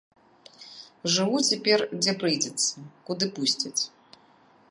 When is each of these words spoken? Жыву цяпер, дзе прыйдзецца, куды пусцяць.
Жыву 1.15 1.37
цяпер, 1.49 1.79
дзе 2.01 2.13
прыйдзецца, 2.23 2.75
куды 3.09 3.25
пусцяць. 3.39 3.77